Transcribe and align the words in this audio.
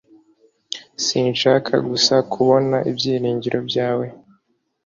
Sinshaka 1.05 1.73
gusa 1.89 2.15
kubona 2.31 2.77
ibyiringiro 2.89 3.59
byawe 3.69 4.05